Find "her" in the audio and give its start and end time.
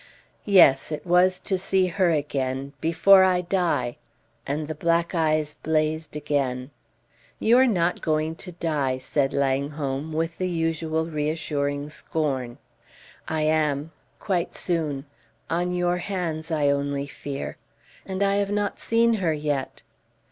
1.85-2.09, 19.21-19.33